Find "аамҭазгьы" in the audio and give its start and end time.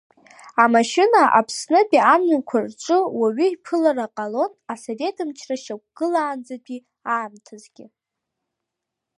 7.13-7.85